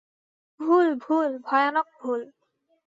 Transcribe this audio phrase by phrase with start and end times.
[0.59, 2.21] ভুল, ভুল, ভয়ানক ভুল!